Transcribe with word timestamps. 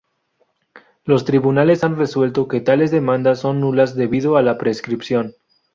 Los 1.05 1.25
tribunales 1.25 1.83
han 1.83 1.95
resuelto 1.95 2.47
que 2.47 2.59
tales 2.59 2.89
demandas 2.89 3.39
son 3.41 3.61
nulas 3.61 3.95
debido 3.95 4.35
a 4.35 4.41
la 4.41 4.57
prescripción. 4.57 5.35